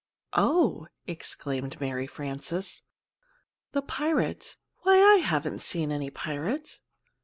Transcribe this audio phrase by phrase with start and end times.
[0.33, 2.81] "Oh," exclaimed Mary Frances,
[3.71, 6.79] "the pirate why, I haven't seen any pirate!"